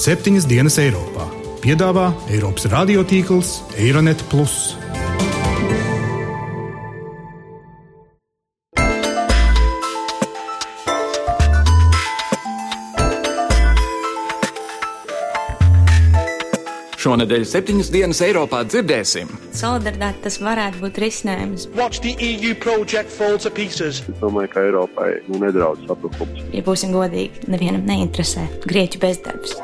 [0.00, 1.26] septiņas dienas Eiropā.
[1.60, 4.22] Piedāvā Eiropas radiotīkls Eironet.
[17.00, 19.28] Šonadēļ septiņas dienas Eiropā dzirdēsim.
[19.56, 21.68] Solidaritāte tas varētu būt risinājums.
[21.76, 24.00] Watch the EU project fall to pieces.
[24.04, 26.44] Es domāju, ka Eiropai nu, nedraudz sabrukums.
[26.52, 29.56] Ja būsim godīgi, nevienam neinteresē grieķu bezdarbs.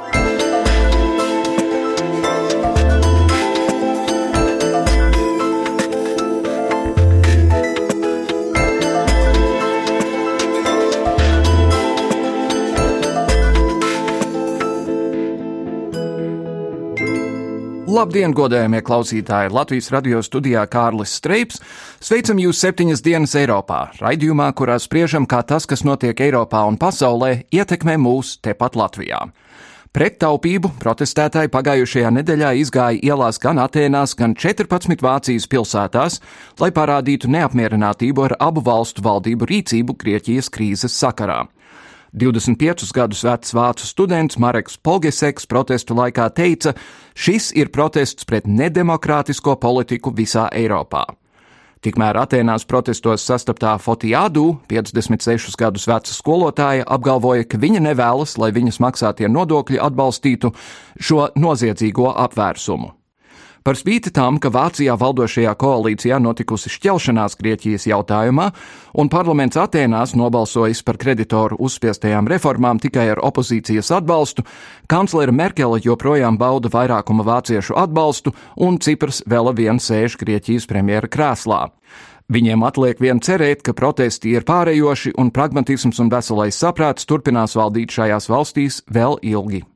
[17.97, 19.49] Labdien, godējamie klausītāji!
[19.57, 21.63] Latvijas radio studijā Kārlis Streips.
[22.05, 27.47] Sveicam jūs septiņas dienas Eiropā, raidījumā, kurā spriežam, kā tas, kas notiek Eiropā un pasaulē,
[27.57, 29.23] ietekmē mūs tepat Latvijā.
[29.97, 36.21] Pret taupību protestētāji pagājušajā nedēļā izgāja ielās gan Atēnās, gan 14 Vācijas pilsētās,
[36.60, 41.47] lai parādītu neapmierinātību ar abu valstu valdību rīcību Grieķijas krīzes sakarā.
[42.12, 46.74] 25 gadus vecs vācu students Mareks Polgeseks protestu laikā teica,
[47.15, 51.07] šis ir protests pret nedemokrātisko politiku visā Eiropā.
[51.85, 58.80] Tikmēr Atēnās protestos sastaptā Fotijādu, 56 gadus veca skolotāja, apgalvoja, ka viņa nevēlas, lai viņas
[58.82, 60.54] maksātie nodokļi atbalstītu
[60.98, 62.96] šo noziedzīgo apvērsumu.
[63.67, 68.53] Par spīti tam, ka Vācijā valdošajā koalīcijā notikusi šķelšanās Grieķijas jautājumā,
[68.95, 74.47] un parlaments Atēnās nobalsojis par kreditoru uzspiestajām reformām tikai ar opozīcijas atbalstu,
[74.87, 81.65] kanclere Merkele joprojām bauda vairākuma vāciešu atbalstu, un Cipras vēl vien sēž Grieķijas premjera krēslā.
[82.31, 87.99] Viņiem atliek vien cerēt, ka protesti ir pārējoši un pragmatisms un veselais saprāts turpinās valdīt
[87.99, 89.67] šajās valstīs vēl ilgi.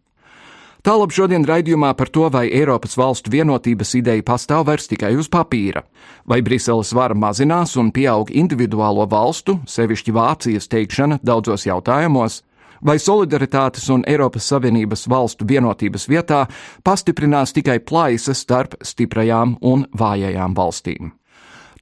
[0.80, 5.82] Tālāk šodien raidījumā par to, vai Eiropas valstu vienotības ideja pastāv vairs tikai uz papīra,
[6.24, 12.40] vai Briseles vara mazinās un pieaug individuālo valstu, sevišķi Vācijas teikšana daudzos jautājumos,
[12.80, 16.46] vai solidaritātes un Eiropas Savienības valstu vienotības vietā
[16.80, 21.12] pastiprinās tikai plaisas starp stiprajām un vājajām valstīm.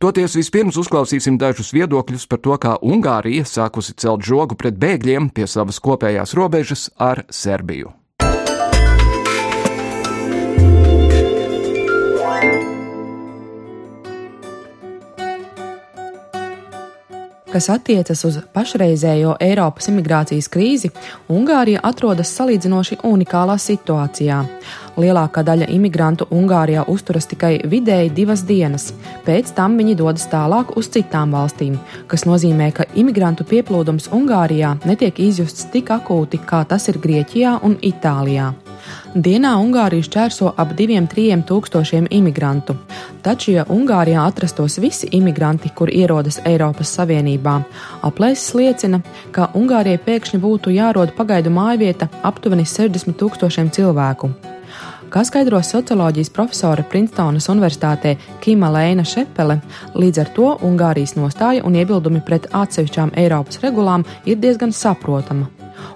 [0.02, 5.46] Toties vispirms uzklausīsim dažus viedokļus par to, kā Ungārija sākusi celt žogu pret bēgļiem pie
[5.50, 7.97] savas kopējās robežas ar Serbiju.
[17.48, 20.90] Kas attiecas uz pašreizējo Eiropas imigrācijas krīzi,
[21.32, 24.42] Ungārija atrodas salīdzinoši unikālā situācijā.
[25.00, 28.90] Lielākā daļa imigrantu Ungārijā uzturas tikai vidēji divas dienas,
[29.24, 35.16] pēc tam viņi dodas tālāk uz citām valstīm, kas nozīmē, ka imigrantu pieplūdums Ungārijā netiek
[35.30, 38.52] izjusts tik akūti, kā tas ir Grieķijā un Itālijā.
[39.14, 42.76] Dienā Ungārija šķērso ap 2-3 tūkstošiem imigrantu.
[43.24, 47.56] Taču, ja Ungārijā atrastos visi imigranti, kur ierodas Eiropas Savienībā,
[48.06, 49.00] aplēses liecina,
[49.32, 54.32] ka Ungārijai pēkšņi būtu jārod pagaidu mājvieta aptuveni 60 tūkstošiem cilvēku.
[55.08, 59.56] Kā skaidro socioloģijas profesore Princetonas Universitātē Kima Lēna Šepele,
[59.96, 65.48] līdz ar to Ungārijas nostāja un iebildumi pret atsevišķām Eiropas regulām ir diezgan saprotama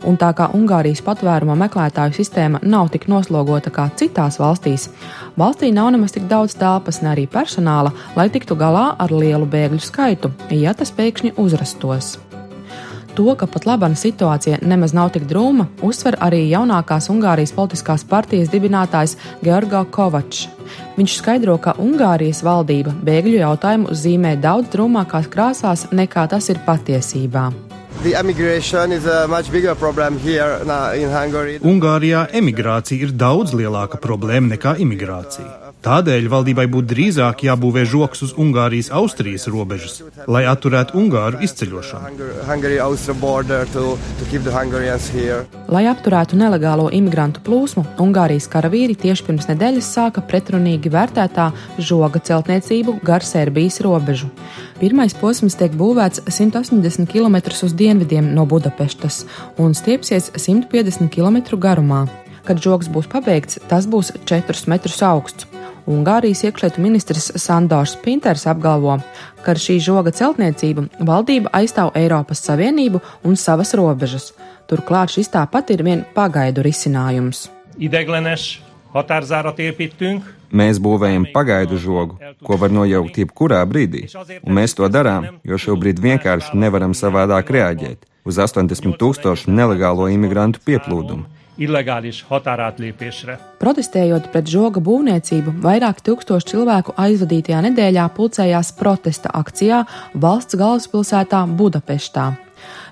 [0.08, 4.88] un tā kā Ungārijas patvēruma meklētāju sistēma nav tik noslogota kā citās valstīs,
[5.38, 9.80] valstī nav nemaz tik daudz telpas, ne arī personāla, lai tiktu galā ar lielu bēgļu
[9.82, 12.18] skaitu, ja tas pēkšņi uzrastos.
[13.12, 18.48] To, ka pat labana situācija nemaz nav tik drūma, uzsver arī jaunākās Ungārijas politiskās partijas
[18.52, 20.46] dibinātājs Georgo Kovačs.
[20.96, 27.71] Viņš skaidro, ka Ungārijas valdība bēgļu jautājumu zīmē daudz drūmākās krāsās nekā tas ir patiesībā.
[31.62, 35.61] Ungārijā emigrācija ir daudz lielāka problēma nekā imigrācija.
[35.82, 39.96] Tādēļ valdībai būtu drīzāk jābūvē žoks uz Ungārijas-Austrijas robežas,
[40.30, 42.28] lai atturētu Ungāru izceļošanu.
[45.74, 51.50] Lai apturētu nelegālo imigrantu plūsmu, Ungārijas karavīri tieši pirms nedēļas sāka pretrunīgi vērtētā
[51.82, 54.30] žoga celtniecību gar Serbijas robežu.
[54.78, 59.24] Pirmais posms tiek būvēts 180 km uz dienvidiem no Budapestas
[59.58, 62.06] un stiepsies 150 km garumā.
[62.46, 65.51] Kad žoks būs pabeigts, tas būs 4 metrus augsts.
[65.90, 68.98] Ungārijas iekšlietu ministrs Sandors Pinters apgalvo,
[69.42, 74.30] ka ar šī žoga celtniecību valdība aizstāv Eiropas Savienību un savas robežas.
[74.70, 77.48] Turklāt šis tāpat ir vien pagaidu risinājums.
[77.78, 78.60] Ideglenes
[78.92, 80.22] határzárat építünk.
[80.52, 84.04] Mēs būvējam pagaidu žogu, ko var nojaukt jebkurā brīdī,
[84.44, 90.60] un mēs to darām, jo šobrīd vienkārši nevaram savādāk reaģēt uz 80 tūkstošu nelegālo imigrantu
[90.66, 91.26] pieplūdumu.
[91.56, 93.38] Illegális határátlépésre.
[93.60, 99.84] Protestējot pret žoga būvniecību, vairāk tūkstoši cilvēku aizvadītajā nedēļā pulcējās protesta akcijā
[100.14, 102.32] valsts galvaspilsētā Budapeštā.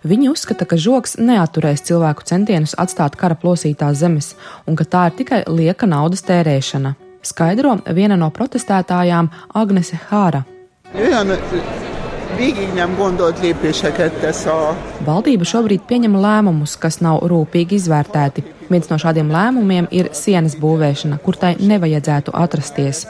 [0.04, 4.32] Viņi uzskata, ka žoks neaturēs cilvēku centienus atstāt kara plosītās zemes
[4.66, 6.96] un ka tā ir tikai lieka naudas tērēšana.
[7.22, 9.28] Skaidro viena no protestētājām
[9.60, 10.42] Agnese Hāra.
[10.96, 11.36] Olyan
[12.40, 14.72] végig nem gondolt lépéseket tesz a.
[15.04, 18.44] Valdība šobrīd pieņem lēmumus, kas nav rūpīgi izvērtēti.
[18.70, 23.02] Viens no šādiem lēmumiem ir sienas būvēšana, kur tai nevajadzētu atrasties.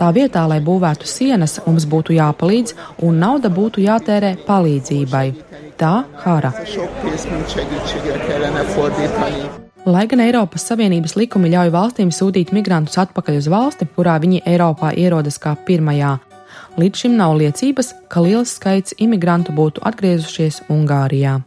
[0.00, 5.26] Tā vietā, lai būvētu sienas, mums būtu jāpalīdz un nauda būtu jātērē palīdzībai.
[5.76, 5.94] Tā
[6.24, 6.54] Hāra.
[9.88, 14.94] Lai gan Eiropas Savienības likumi ļauj valstīm sūtīt migrantus atpakaļ uz valsti, kurā viņi Eiropā
[14.96, 16.16] ierodas kā pirmajā,
[16.78, 21.40] līdz šim nav liecības, ka liels skaits imigrantu būtu atgriezušies Ungārijā.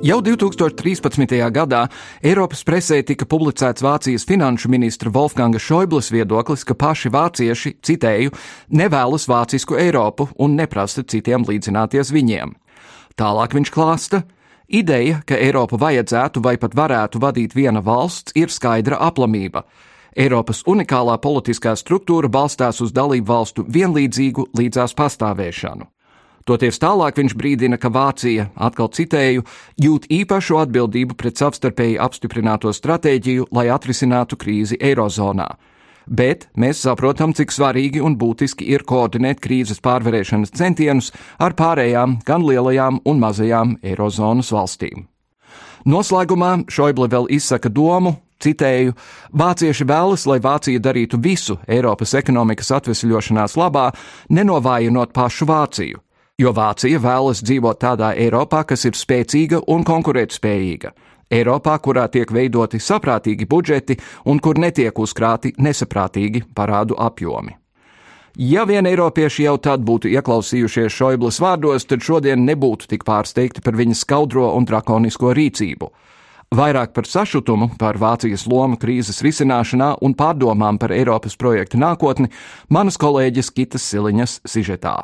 [0.00, 1.34] Jau 2013.
[1.52, 1.82] gadā
[2.24, 8.32] Eiropas presē tika publicēts Vācijas finanšu ministra Wolfganga Šoiblas viedoklis, ka paši vācieši, citēju,
[8.72, 12.54] nevēlas vācisku Eiropu un neprasa citiem līdzināties viņiem.
[13.20, 14.22] Tālāk viņš klāsta,
[14.72, 19.66] ideja, ka Eiropu vajadzētu vai pat varētu vadīt viena valsts, ir skaidra aplamība.
[20.16, 25.86] Eiropas unikālā politiskā struktūra balstās uz dalību valstu vienlīdzīgu līdzās pastāvēšanu.
[26.48, 29.44] Toties tālāk viņš brīdina, ka Vācija, atkal citēju,
[29.78, 35.50] jūt īpašu atbildību pret savstarpēji apstiprināto stratēģiju, lai atrisinātu krīzi Eirozonā.
[36.10, 42.42] Bet mēs saprotam, cik svarīgi un būtiski ir koordinēt krīzes pārvarēšanas centienus ar pārējām, gan
[42.42, 45.06] lielajām un mazajām Eirozonas valstīm.
[45.86, 48.94] Noslēgumā Šoible vēl izsaka domu, citēju,
[49.36, 53.90] Vācieši vēlas, lai Vācija darītu visu Eiropas ekonomikas atvesļošanās labā,
[54.30, 56.04] nenovājinot pašu Vāciju
[56.40, 60.92] jo Vācija vēlas dzīvot tādā Eiropā, kas ir spēcīga un konkurētspējīga.
[61.30, 63.96] Eiropā, kurā tiek veidoti saprātīgi budžeti
[64.26, 67.54] un kur netiek uzkrāti nesaprātīgi parādu apjomi.
[68.40, 73.78] Ja vien Eiropieši jau tad būtu ieklausījušies Šoiblas vārdos, tad šodien nebūtu tik pārsteigti par
[73.78, 75.90] viņa skaudro un drakonisko rīcību.
[76.50, 82.26] Vairāk par sašutumu, par Vācijas lomu krīzes risināšanā un pārdomām par Eiropas projektu nākotni
[82.66, 84.96] manas kolēģis Kitas Siliņas sižetā.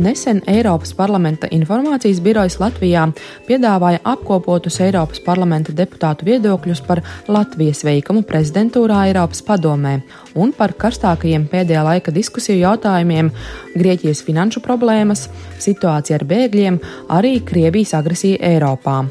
[0.00, 3.02] Nesen Eiropas parlamenta informācijas birojas Latvijā
[3.44, 9.98] piedāvāja apkopotus Eiropas parlamenta deputātu viedokļus par Latvijas veikumu prezidentūrā Eiropas padomē
[10.40, 13.28] un par karstākajiem pēdējā laika diskusiju jautājumiem-
[13.80, 15.28] Grieķijas finanšu problēmas,
[15.60, 16.80] situācija ar bēgļiem,
[17.18, 19.02] arī Krievijas agresija Eiropā.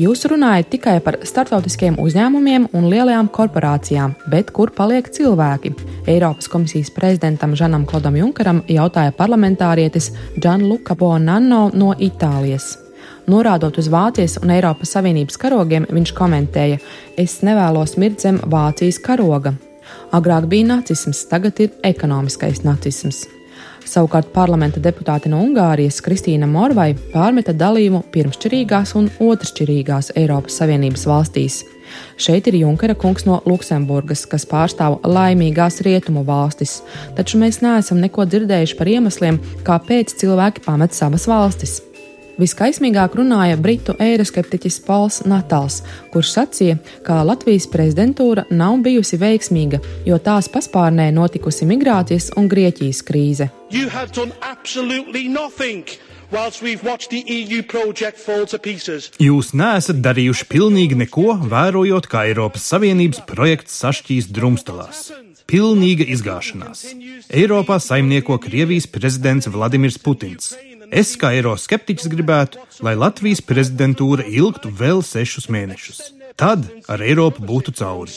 [0.00, 5.74] Jūs runājat tikai par starptautiskiem uzņēmumiem un lielajām korporācijām, bet kur paliek cilvēki?
[6.08, 10.08] Eiropas komisijas prezidentam Žanam Klodam Junkaram jautāja parlamentārietis
[10.38, 12.78] Gianluca Bonanno no Itālijas.
[13.28, 16.80] Norādot uz Vācijas un Eiropas Savienības karogiem, viņš komentēja:
[17.20, 19.52] Es nevēlos mirt zem Vācijas karoga.
[20.16, 23.26] Agrāk bija nacisms, tagad ir ekonomiskais nacisms.
[23.92, 31.58] Savukārt parlamenta deputāte no Ungārijas Kristīna Morvai pārmeta dalījumu pirmšķirīgās un otršķirīgās Eiropas Savienības valstīs.
[32.16, 36.78] Šeit ir Junkera kungs no Luksemburgas, kas pārstāv laimīgās rietumu valstis,
[37.18, 41.82] taču mēs neesam neko dzirdējuši par iemesliem, kāpēc cilvēki pamet savas valstis.
[42.40, 50.18] Viskaismīgāk runāja britu eiroskeptiķis Pols Natāls, kurš sacīja, ka Latvijas prezidentūra nav bijusi veiksmīga, jo
[50.18, 53.50] tās paspārnē notikusi migrācijas un Grieķijas krīze.
[53.72, 53.84] E
[59.26, 65.10] Jūs neesat darījuši pilnīgi neko, vērojot, kā Eiropas Savienības projekts sašķīs drumstalās.
[65.52, 66.86] Pilnīga izgāšanās.
[67.28, 70.54] Eiropā saimnieko Krievijas prezidents Vladimirs Putins.
[70.92, 76.02] Es kā eiroskeptiķis gribētu, lai Latvijas prezidentūra ilgtu vēl sešus mēnešus.
[76.36, 78.12] Tad ar Eiropu būtu cauri.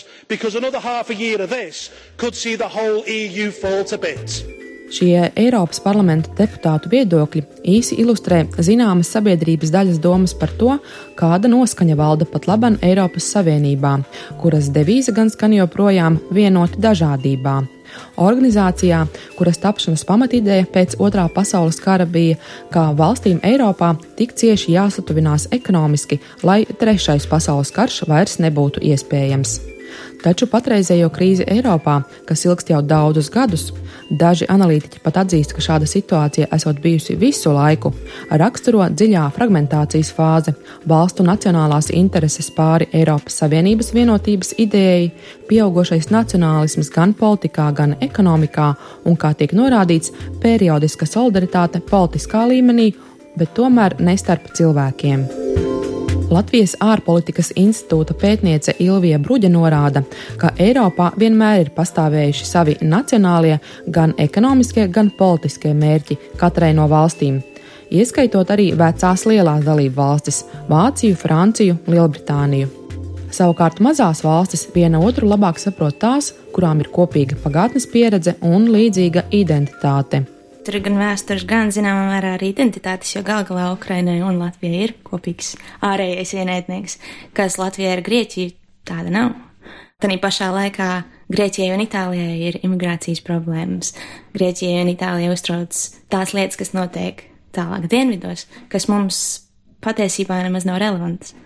[4.96, 7.42] Šie Eiropas parlamenta deputātu viedokļi
[7.78, 10.76] īsi ilustrē zināmas sabiedrības daļas domas par to,
[11.20, 13.96] kāda noskaņa valda pat laban Eiropas Savienībā,
[14.44, 17.58] kuras devīze gan skan joprojām vienoti dažādībā.
[18.22, 19.04] Organizācijā,
[19.38, 22.40] kuras tapšanas pamatīdēja pēc otrā pasaules kara bija,
[22.74, 29.75] ka valstīm Eiropā tik cieši jāsatuvinās ekonomiski, lai trešais pasaules karš vairs nebūtu iespējams.
[30.24, 33.68] Taču patreizējo krīzi Eiropā, kas ilgst jau daudzus gadus,
[34.10, 37.92] daži analītiķi pat atzīst, ka šāda situācija esot bijusi visu laiku,
[38.30, 40.56] raksturo dziļā fragmentācijas fāze,
[40.90, 45.12] valstu nacionālās intereses pāri Eiropas Savienības vienotības idejai,
[45.50, 48.72] pieaugušais nacionālisms gan politikā, gan ekonomikā
[49.06, 52.92] un, kā tiek norādīts, periodiska solidaritāte politiskā līmenī,
[53.38, 55.28] bet tomēr ne starp cilvēkiem.
[56.34, 60.02] Latvijas ārpolitikas institūta pētniece Ilvija Bruģa norāda,
[60.42, 67.42] ka Eiropā vienmēr ir pastāvējuši savi nacionālie, gan ekonomiskie, gan politiskie mērķi katrai no valstīm,
[67.94, 72.70] ieskaitot arī vecās lielās dalību valstis- Vāciju, Franciju, Lielbritāniju.
[73.30, 79.30] Savukārt mazās valstis viena otru labāk saprot tās, kurām ir kopīga pagātnes pieredze un līdzīga
[79.32, 80.35] identitāte.
[80.66, 84.80] Tur ir gan vēstures, gan zināmā mērā arī identitātes, jo gal galā Ukrainai un Latvijai
[84.88, 85.52] ir kopīgs
[85.86, 86.98] ārējais ienaidnieks,
[87.38, 88.56] kas Latvijai ar Grieķiju
[88.90, 89.36] tāda nav.
[90.02, 90.90] Tanī pašā laikā
[91.30, 93.94] Grieķijai un Itālijai ir imigrācijas problēmas.
[94.34, 95.78] Grieķijai un Itālijai uztrauc
[96.10, 97.22] tās lietas, kas notiek
[97.54, 99.22] tālāk dienvidos, kas mums
[99.86, 101.38] patiesībā nemaz nav relevantas.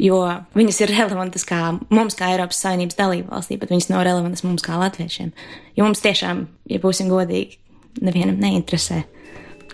[0.00, 0.24] Jo
[0.58, 4.66] viņas ir relevantas kā mums, kā Eiropas Savienības dalību valstī, bet viņas nav relevantas mums
[4.66, 5.30] kā latviešiem.
[5.78, 7.60] Jo mums tiešām, ja būsim godīgi,
[8.00, 9.02] nevienam neinteresē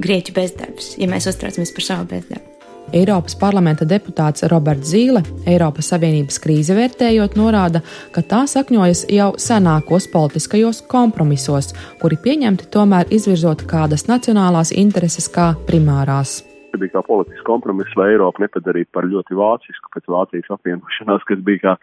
[0.03, 2.53] grieķu bezdarbs, ja mēs uztraucamies par savu bezdarbu.
[2.95, 7.81] Eiropas parlamenta deputāts Roberts Zīle, Eiropas Savienības krīze vērtējot, norāda,
[8.15, 15.55] ka tā sakņojas jau senākos politiskajos kompromisos, kuri pieņemti tomēr izvirzot kādas nacionālās intereses kā
[15.67, 16.45] primārās.
[16.71, 21.43] Tas bija kā politisks kompromiss, lai Eiropu nepadarītu par ļoti vācisku pēc Vācijas apvienošanās, kas
[21.43, 21.77] bija kā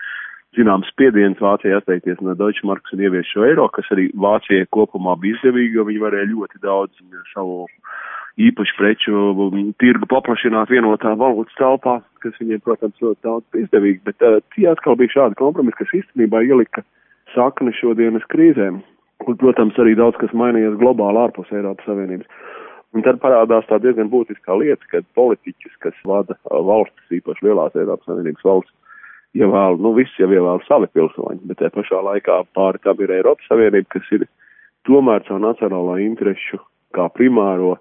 [0.58, 5.16] zināms spiediens Vācijai atteikties no Deutsche Marks un ievies šo eiro, kas arī Vācijai kopumā
[5.22, 7.66] bija izdevīgi, jo viņi varēja ļoti daudz savu
[8.42, 9.24] īpašu preču
[9.82, 14.98] tirgu paplašināt vienotā valūtas telpā, kas viņiem, protams, ļoti daudz izdevīgi, bet uh, tie atkal
[14.98, 16.86] bija šādi kompromisi, kas īstenībā ielika
[17.36, 18.82] sakni šodienas krīzēm.
[19.24, 22.28] Un, protams, arī daudz kas mainījies globāli ārpus Eiropas Savienības.
[22.94, 28.10] Un tad parādās tā diezgan būtiskā lieta, ka politiķis, kas vada valstis, īpaši lielās Eiropas
[28.10, 28.76] Savienības valstis,
[29.38, 33.50] ievēl, nu, viss jau ievēl savi pilsoņi, bet te pašā laikā pāri tam ir Eiropas
[33.50, 34.28] Savienība, kas ir
[34.88, 36.62] tomēr savu nacionālo interešu
[36.94, 37.78] kā primāro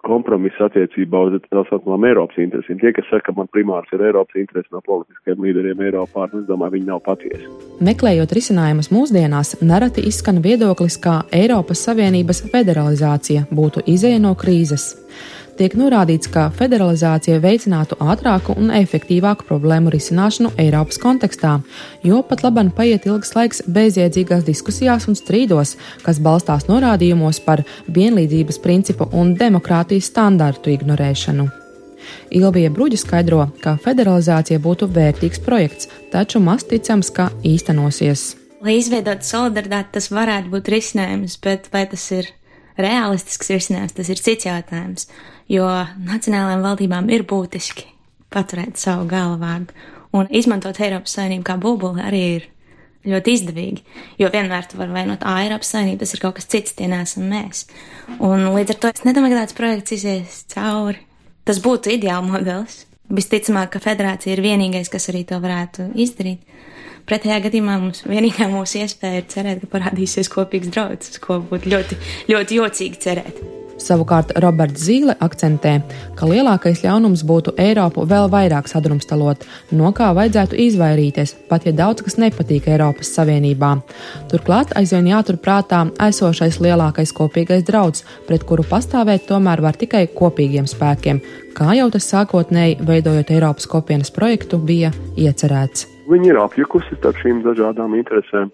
[0.00, 2.78] kompromisu attiecībā uz tā saucamām Eiropas interesēm.
[2.80, 6.48] Tie, kas saka, ka man primārs ir Eiropas interesi no politiskiem līderiem Eiropā, nu, es
[6.48, 7.50] domāju, viņi nav patiesi.
[7.84, 14.94] Meklējot risinājumus mūsdienās, nereti izskan viedoklis, ka Eiropas Savienības federalizācija būtu izēja no krīzes
[15.60, 21.58] tiek norādīts, ka federalizācija veicinātu ātrāku un efektīvāku problēmu risināšanu Eiropas kontekstā,
[22.06, 25.76] jo pat labam paiet ilgs laiks bezjēdzīgās diskusijās un strīdos,
[26.06, 31.50] kas balstās norādījumos par vienlīdzības principu un demokrātijas standārtu ignorēšanu.
[32.32, 38.30] Ilvija Bruģa skaidro, ka federalizācija būtu vērtīgs projekts, taču maz ticams, ka īstenosies.
[38.64, 42.32] Lai izveidotu solidaritāti, tas varētu būt risinājums, bet vai tas ir
[42.78, 45.08] realistisks risinājums, tas ir cits jautājums
[45.50, 45.66] jo
[46.06, 47.88] nacionālajām valdībām ir būtiski
[48.30, 49.74] paturēt savu galvāgu,
[50.14, 52.46] un izmantot Eiropas Savienību kā būbuli arī ir
[53.10, 53.84] ļoti izdevīgi,
[54.20, 57.26] jo vienmēr tu vari vainot ā, Eiropas Savienību, tas ir kaut kas cits, tie nesam
[57.32, 57.64] mēs.
[58.20, 61.02] Un līdz ar to es nedomāju, ka tāds projekts izies cauri.
[61.48, 62.84] Tas būtu ideāls modelis.
[63.10, 66.44] Visticamāk, ka federācija ir vienīgais, kas arī to varētu izdarīt.
[67.08, 71.98] Pretējā gadījumā mums vienīgā mūsu iespēja ir cerēt, ka parādīsies kopīgs draugs, ko būtu ļoti,
[72.32, 73.40] ļoti jocīgi cerēt.
[73.80, 75.78] Savukārt Roberts Zīle akcentē,
[76.18, 82.04] ka lielākais ļaunums būtu Eiropu vēl vairāk sadrumstalot, no kā vajadzētu izvairīties, pat ja daudz
[82.04, 83.72] kas nepatīk Eiropas Savienībā.
[84.32, 91.22] Turklāt aizvien jāturprātā esošais lielākais kopīgais drauds, pret kuru pastāvēt tomēr var tikai kopīgiem spēkiem,
[91.56, 95.88] kā jau tas sākotnēji veidojot Eiropas kopienas projektu bija iecerēts.
[96.10, 98.50] Viņi ir apjukusi starp šīm dažādām interesēm.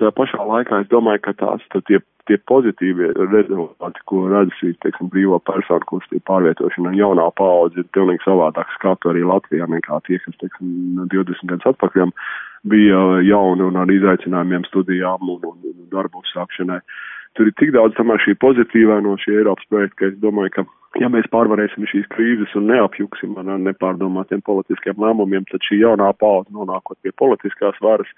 [0.00, 5.10] Tā pašā laikā es domāju, ka tās tie tie pozitīvie rezultāti, ko redz šī, teiksim,
[5.12, 10.20] brīvo personu kustība pārvietošana un jaunā paudze ir pilnīgi savādāk skatu arī Latvijā nekā tie,
[10.22, 10.70] kas, teiksim,
[11.10, 12.12] 20 gadus atpakaļ
[12.70, 16.80] bija jauni un ar izaicinājumiem studijām un, un, un darbu uzsākšanai.
[17.38, 20.66] Tur ir tik daudz tomēr šī pozitīvā no šī Eiropas projekta, ka es domāju, ka
[20.98, 26.50] ja mēs pārvarēsim šīs krīzes un neapjuksim ar nepārdomātiem politiskiem lēmumiem, tad šī jaunā paudze
[26.56, 28.10] nonākot pie politiskās varas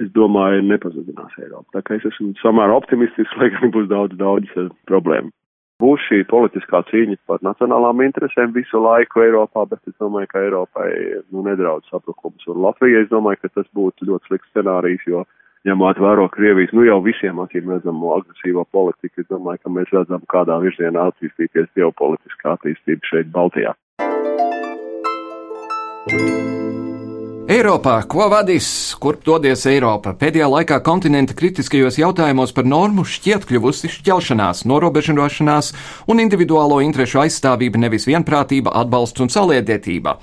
[0.00, 1.68] es domāju, nepazudinās Eiropu.
[1.74, 5.32] Tā kā es esmu samērā optimistisks, lai gan būs daudz, daudz uh, problēmu.
[5.80, 10.90] Būs šī politiskā cīņa par nacionālām interesēm visu laiku Eiropā, bet es domāju, ka Eiropai
[11.32, 12.44] nu, nedraudz sabrukums.
[12.52, 15.24] Un Latvijai es domāju, ka tas būtu ļoti slikts scenārijs, jo
[15.68, 20.24] ņemot vēro Krievijas, nu jau visiem acīm redzamo agresīvo politiku, es domāju, ka mēs redzam,
[20.30, 23.74] kādā virzienā attīstīties ģeopolitiskā attīstība šeit Baltijā.
[27.50, 28.66] Eiropā, ko vadīs,
[29.02, 30.12] kurp dodies Eiropa?
[30.14, 35.72] Pēdējā laikā kontinenta kritiskajos jautājumos par normu šķiet kļuvusi šķelšanās, norobežošanās
[36.06, 40.14] un individuālo interešu aizstāvība, nevis vienprātība, atbalsts un saliedētība.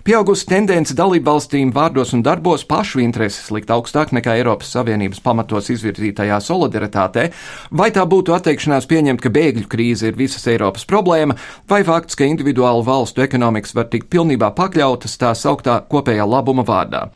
[0.00, 5.68] Pieaugusi tendence dalību valstīm vārdos un darbos pašu intereses likt augstāk nekā Eiropas Savienības pamatos
[5.74, 7.26] izvirzītajā solidaritātē,
[7.76, 11.36] vai tā būtu atteikšanās pieņemt, ka bēgļu krīze ir visas Eiropas problēma,
[11.68, 17.10] vai fakts, ka individuālu valstu ekonomikas var tikt pilnībā pakļautas tā sauktā kopējā labuma vārdā.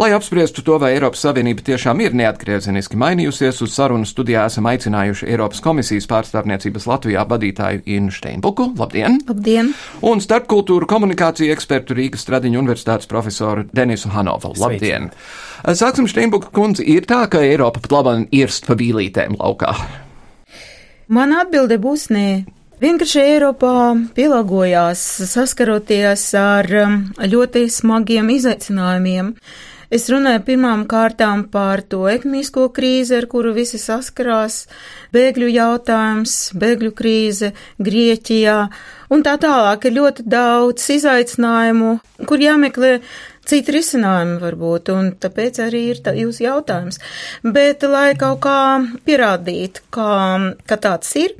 [0.00, 5.28] Lai apspriestu to, vai Eiropas Savienība tiešām ir neatgriezeniski mainījusies, uz sarunu studijā esam aicinājuši
[5.28, 8.70] Eiropas komisijas pārstāvniecības Latvijā vadītāju Innu Steinbuku.
[8.80, 9.20] Labdien!
[9.28, 9.74] Labdien!
[10.00, 14.54] Un starpkultūru komunikāciju ekspertu Rīgas Stradiņu universitātes profesoru Denisu Hanovu.
[14.60, 15.10] Labdien!
[15.66, 19.74] Sāksim, Steinbuka kundze, ir tā, ka Eiropa pat labāk irst pa bīlītēm laukā?
[21.10, 22.26] Man atbilde būs nē.
[22.80, 23.72] Vienkārši Eiropā
[24.16, 29.34] pielāgojās saskaroties ar um, ļoti smagiem izaicinājumiem.
[29.90, 34.60] Es runāju pirmām kārtām par to ekonomisko krīzi, ar kuru visi saskarās,
[35.10, 37.50] bēgļu jautājums, bēgļu krīze
[37.82, 38.58] Grieķijā
[39.10, 39.88] un tā tālāk.
[39.90, 41.96] Ir ļoti daudz izaicinājumu,
[42.30, 42.92] kur jāmeklē
[43.50, 47.00] citi risinājumi varbūt, un tāpēc arī ir tā jūsu jautājums.
[47.42, 48.58] Bet, lai kaut kā
[49.06, 50.10] pierādītu, ka,
[50.68, 51.34] ka tāds ir,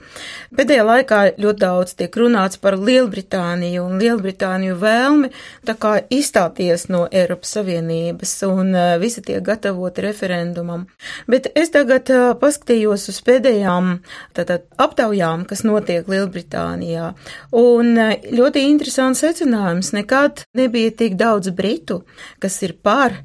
[0.57, 5.31] pēdējā laikā ļoti daudz tiek runāts par Lielbritāniju un Lielbritāniju vēlmi
[5.69, 10.87] tā kā izstāties no Eiropas Savienības, un uh, visi tiek gatavoti referendumam.
[11.31, 13.93] Bet es tagad uh, paskatījos uz pēdējām
[14.37, 17.13] tātad aptaujām, kas notiek Lielbritānijā,
[17.57, 19.93] un uh, ļoti interesants secinājums.
[19.97, 22.00] Nekad nebija tik daudz Britu,
[22.43, 23.17] kas ir par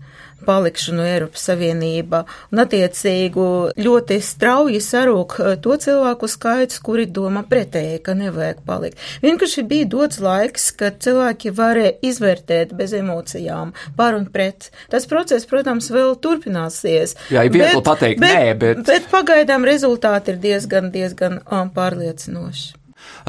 [0.45, 2.21] palikšanu Eiropas Savienībā,
[2.53, 3.47] un attiecīgu
[3.79, 9.01] ļoti strauji sarūk eh, to cilvēku skaits, kuri domā pretēji, ka nevajag palikt.
[9.25, 14.69] Vienkārši bija dots laiks, kad cilvēki varēja izvērtēt bez emocijām par un pret.
[14.91, 17.17] Tas process, protams, vēl turpināsies.
[17.33, 18.85] Jā, ir viegli pateikt bet, nē, bet.
[18.87, 22.73] Bet pagaidām rezultāti ir diezgan, diezgan um, pārliecinoši.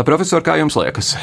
[0.07, 1.15] Profesor, kā jums liekas?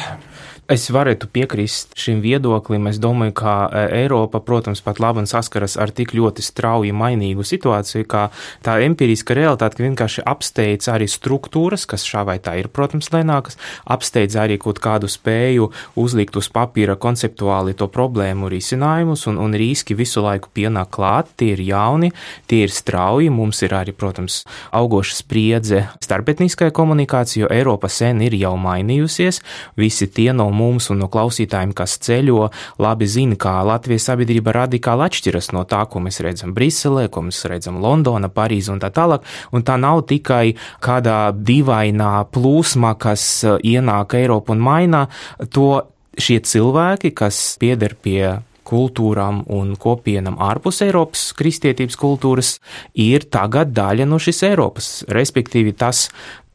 [0.64, 2.86] Es varētu piekrist šim viedoklim.
[2.88, 8.06] Es domāju, ka e, Eiropa, protams, pat labi saskaras ar tik ļoti strauji mainīgu situāciju,
[8.08, 8.22] ka
[8.64, 13.58] tā empiriska realitāte vienkārši apsteidz arī struktūras, kas šā vai tā ir, protams, lēnākas,
[13.92, 15.68] apsteidz arī kaut kādu spēju
[16.00, 21.28] uzlikt uz papīra konceptuāli to problēmu risinājumus, un, un riski visu laiku pienāk klāt.
[21.36, 22.14] Tie ir jauni,
[22.48, 23.28] tie ir strauji.
[23.28, 24.40] Mums ir arī, protams,
[24.72, 29.44] augoša spriedze starpetniskai komunikācijai, jo Eiropa sen ir jau mainījusies.
[29.76, 32.48] Visi tie no mums un no klausītājiem, kas ceļo,
[32.82, 37.44] labi zina, kā Latvijas sabiedrība radikāli atšķiras no tā, ko mēs redzam Briselē, ko mēs
[37.50, 39.26] redzam Londonā, Parīzē un tā tālāk.
[39.54, 45.06] Un tā nav tikai kādā dīvainā plūsmā, kas uh, ienāk Eiropu un maina
[45.54, 45.84] to
[46.20, 52.56] šie cilvēki, kas pieder pie kultūrām un kopienam ārpus Eiropas kristietības kultūras,
[52.96, 54.88] ir tagad daļa no šīs Eiropas.
[55.12, 56.08] Respektīvi, tas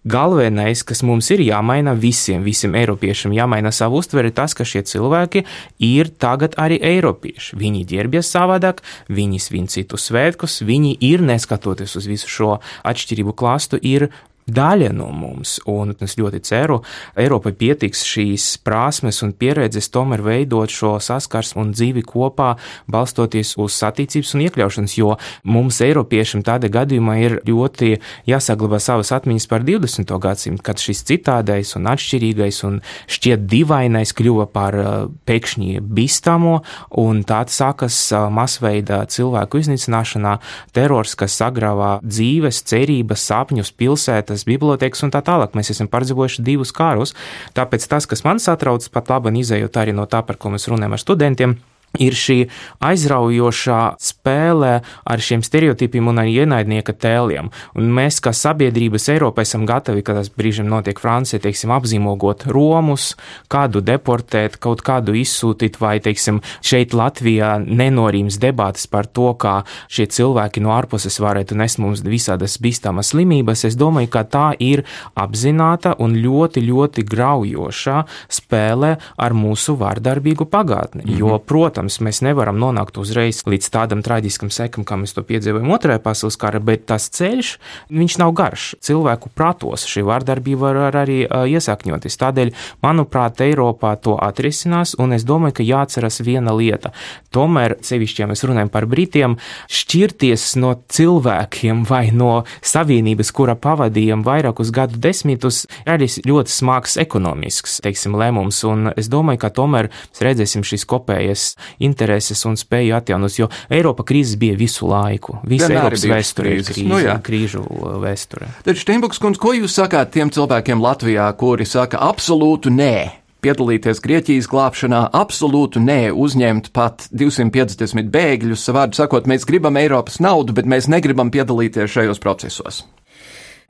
[0.07, 5.41] Galvenais, kas mums ir jāmaina visiem, visiem eiropiešiem, jāmaina savu uztveri, tas, ka šie cilvēki
[5.83, 7.57] ir tagad arī eiropieši.
[7.59, 8.79] Viņi ģērbjas savādāk,
[9.11, 12.53] viņi svin citus svētkus, viņi ir, neskatoties uz visu šo
[12.87, 14.07] atšķirību klāstu, ir
[14.53, 16.79] daļa no mums, un es ļoti ceru,
[17.19, 22.53] Eiropai pietiks šīs prasmes un pieredzes tomēr veidot šo saskarsmu un dzīvi kopā,
[22.89, 27.95] balstoties uz satīcības un iekļaušanas, jo mums, Eiropiešiem, tādā gadījumā ir ļoti
[28.29, 30.15] jāsaglabā savas atmiņas par 20.
[30.21, 34.89] gadsimtu, kad šis citādais un atšķirīgais un šķiet divainais kļuva par uh,
[35.29, 36.59] pēkšņi bīstamo,
[37.01, 40.37] un tāds sākas uh, masveida cilvēku iznīcināšanā,
[40.75, 45.55] terors, kas sagrāvā dzīves, cerības, sapņus, pilsētas, dažādas bibliotekas un tā tālāk.
[45.55, 47.13] Mēs esam pārdzīvojuši divus kārus.
[47.53, 50.93] Tāpēc tas, kas man satrauc, pat labi izējot arī no tā, par ko mēs runājam
[50.93, 51.57] ar studentiem,
[51.97, 52.37] ir šī
[52.85, 57.49] aizraujošā spēle ar šiem stereotipiem un arī ienaidnieka tēliem.
[57.79, 63.13] Un mēs, kā sabiedrības Eiropā, esam gatavi, kad tas brīžiem notiek Francijā, teiksim, apzīmogot Romus,
[63.51, 70.07] kādu deportēt, kaut kādu izsūtīt, vai, teiksim, šeit Latvijā nenorīms debātas par to, kā šie
[70.13, 73.65] cilvēki no ārpuses varētu nest mums visādas bīstamas slimības.
[73.69, 74.85] Es domāju, ka tā ir
[75.19, 78.03] apzināta un ļoti, ļoti graujoša
[78.39, 81.03] spēle ar mūsu vārdarbīgu pagātni.
[81.03, 81.19] Mm -hmm.
[81.19, 85.69] Jo, protams, Protams, mēs nevaram nonākt uzreiz līdz tādam traģiskam sekam, kā mēs to piedzīvojam
[85.71, 87.53] otrajā pasaules karā, bet tas ceļš,
[87.87, 88.65] viņš nav garš.
[88.83, 92.17] Cilvēku prātos šī vārdarbība var arī iesakņoties.
[92.19, 92.51] Tādēļ,
[92.83, 96.91] manuprāt, Eiropā to atrisinās, un es domāju, ka jāatceras viena lieta.
[97.31, 99.37] Tomēr, sevišķi, ja mēs runājam par Britiem,
[99.71, 106.99] šķirties no cilvēkiem vai no savienības, kura pavadījām vairākus gadu desmitus, ir arī ļoti smags
[106.99, 112.95] ekonomisks, teiksim, lēmums, un es domāju, ka tomēr mēs redzēsim šīs kopējas intereses un spēju
[112.97, 116.73] atjaunot, jo Eiropa krīzes bija visu laiku, visu Vienmēr Eiropas ir vēsturē, krīzes.
[116.73, 117.15] krīze, Nu jā.
[117.21, 117.63] krīžu
[118.03, 118.47] vēsturē.
[118.65, 122.93] Tad Steinbuks kundze, ko jūs sakāt tiem cilvēkiem Latvijā, kuri saka absolūtu nē?
[123.39, 128.65] Piedalīties Grieķijas glābšanā, absolūtu nē, uzņemt pat 250 bēgļus.
[128.75, 132.81] Vārdu sakot, mēs gribam Eiropas naudu, bet mēs negribam piedalīties šajos procesos.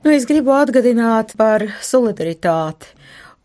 [0.02, 2.96] Nu, es gribu atgādināt par solidaritāti.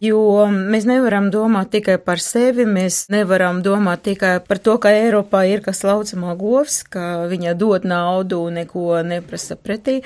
[0.04, 5.46] Jo mēs nevaram domāt tikai par sevi, mēs nevaram domāt tikai par to, ka Eiropā
[5.48, 10.02] ir kas laucamā govs, ka viņa dod naudu un neko neprasa pretī.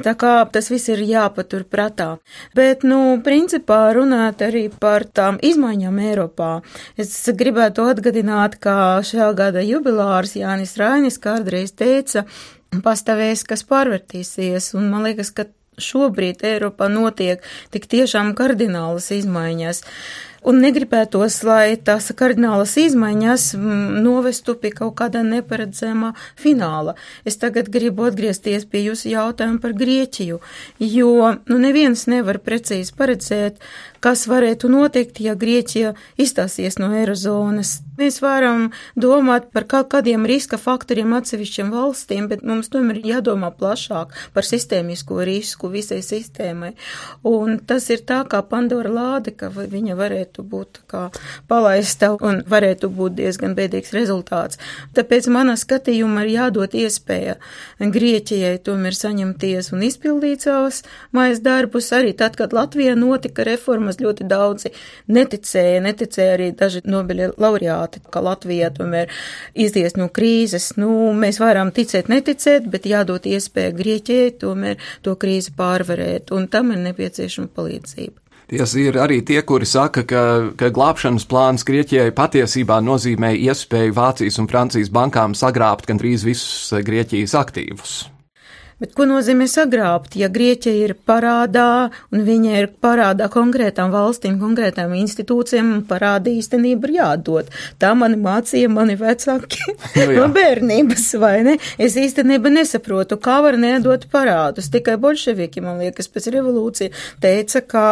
[0.00, 2.08] Tā kā tas viss ir jāpatur prātā.
[2.56, 6.50] Bet, nu, principā runāt arī par tām izmaiņām Eiropā.
[6.96, 12.24] Es gribētu atgādināt, ka šajā gada jubilārs Jānis Rainis kādreiz teica,
[12.72, 15.44] pastāvēs, kas pārvērtīsies, un man liekas, ka
[15.80, 19.82] šobrīd Eiropā notiek tik tiešām kardinālas izmaiņas.
[20.46, 26.94] Un negribētos, lai tās kardinālas izmaiņas mm, novestu pie kaut kāda neparedzamā fināla.
[27.26, 30.38] Es tagad gribu atgriezties pie jūsu jautājuma par Grieķiju,
[30.86, 33.58] jo nu, neviens nevar precīzi paredzēt,
[33.98, 37.80] kas varētu notikt, ja Grieķija izstāsies no Eirozonas.
[37.96, 43.52] Mēs varam domāt par kaut kādiem riska faktoriem atsevišķiem valstīm, bet mums tomēr ir jādomā
[43.56, 46.74] plašāk par sistēmisko risku visai sistēmai.
[47.26, 51.06] Un tas ir tā kā Pandora lāde, ka viņa varētu būt kā
[51.48, 54.60] palaista un varētu būt diezgan bēdīgs rezultāts.
[54.96, 57.36] Tāpēc manā skatījumā ir jādod iespēja
[57.80, 60.82] Grieķijai tomēr saņemties un izpildīt savus
[61.16, 61.92] mājas darbus.
[61.96, 64.72] Arī tad, kad Latvijā notika reformas, ļoti daudzi
[65.08, 69.12] neticēja, neticēja arī daži Nobeļa laureāti, ka Latvijā tomēr
[69.54, 70.72] izies no krīzes.
[70.80, 76.72] Nu, mēs varam ticēt, neticēt, bet jādod iespēja Grieķijai tomēr to krīzi pārvarēt, un tam
[76.74, 78.20] ir nepieciešama palīdzība.
[78.46, 80.20] Tiesa ir arī tie, kuri saka, ka,
[80.54, 87.34] ka glābšanas plāns Grieķijai patiesībā nozīmē iespēju Vācijas un Francijas bankām sagrābt gandrīz visus Grieķijas
[87.42, 88.04] aktīvus.
[88.76, 94.90] Bet ko nozīmē sagrābt, ja Grieķija ir parādā un viņa ir parādā konkrētām valstīm, konkrētām
[94.98, 97.48] institūcijām un parāda īstenība ir jādod?
[97.80, 99.62] Tā mani mācīja mani vecāki
[99.96, 101.54] Nu no bērnības, vai ne?
[101.80, 104.68] Es īstenībā nesaprotu, kā var nedot parādus.
[104.74, 106.92] Tikai bolševiki, man liekas, pēc revolūcija
[107.24, 107.86] teica, ka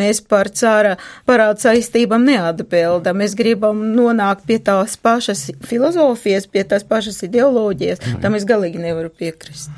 [0.00, 0.94] mēs par cara
[1.28, 3.20] parādu saistībām neatbildam.
[3.20, 8.00] Mēs gribam nonākt pie tās pašas filozofijas, pie tās pašas ideoloģijas.
[8.24, 9.68] Tam es galīgi nevaru piekrist.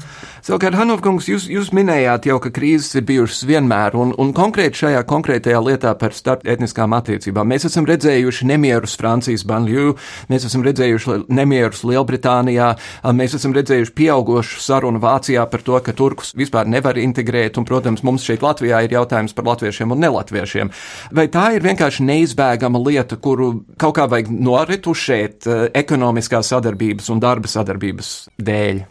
[0.45, 5.01] Savukārt, Hanovkungs, jūs, jūs minējāt jau, ka krīzes ir bijušas vienmēr, un, un konkrēti šajā
[5.09, 7.49] konkrētajā lietā par starpetniskām attiecībām.
[7.49, 9.95] Mēs esam redzējuši nemierus Francijas banlieue,
[10.29, 12.69] mēs esam redzējuši nemierus Lielbritānijā,
[13.17, 18.05] mēs esam redzējuši pieaugošu sarunu Vācijā par to, ka turkus vispār nevar integrēt, un, protams,
[18.05, 20.77] mums šeit Latvijā ir jautājums par latviešiem un nelatviešiem.
[21.17, 27.25] Vai tā ir vienkārši neizbēgama lieta, kuru kaut kā vajag noretušēt eh, ekonomiskās sadarbības un
[27.25, 28.91] darba sadarbības dēļ?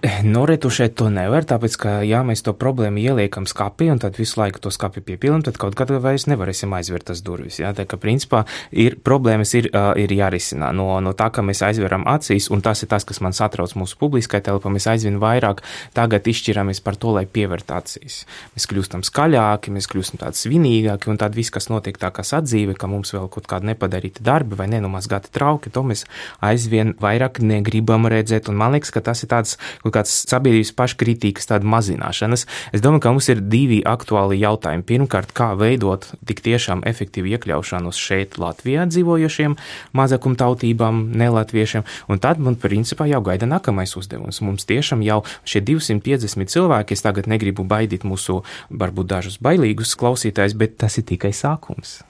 [0.00, 4.62] Noretušēt to nevar, tāpēc, ka, ja mēs to problēmu ieliekam skapī un tad visu laiku
[4.64, 7.58] to skapī piepildām, tad kaut kad vairs nevarēsim aizvērt tas durvis.
[7.60, 11.60] Jā, tā kā principā ir problēmas ir, uh, ir jārisina no, no tā, ka mēs
[11.66, 14.72] aizveram acīs, un tas ir tas, kas man satrauc mūsu publiskai telpā.
[14.72, 15.60] Mēs aizvien vairāk
[15.96, 18.22] tagad izšķiramies par to, lai pievērt acīs.
[18.56, 22.78] Mēs kļūstam skaļāki, mēs kļūstam tādi svinīgāki, un tad viss, kas notiek tā kā sadzīve,
[22.80, 26.06] ka mums vēl kaut kādi nepadarīti darbi vai nenomazgāti trauki, to mēs
[26.40, 29.58] aizvien vairāk negribam redzēt, un man liekas, ka tas ir tāds,
[29.90, 32.46] kaut kāds sabiedrības paškritikas tāda mazināšanas.
[32.74, 34.86] Es domāju, ka mums ir divi aktuāli jautājumi.
[34.86, 39.56] Pirmkārt, kā veidot tik tiešām efektīvu iekļaušanos šeit Latvijā dzīvojošiem
[39.98, 44.42] mazākumtautībām, nelatviešiem, un tad man principā jau gaida nākamais uzdevums.
[44.44, 50.56] Mums tiešām jau šie 250 cilvēki, es tagad negribu baidīt mūsu varbūt dažus bailīgus klausītājus,
[50.58, 52.00] bet tas ir tikai sākums.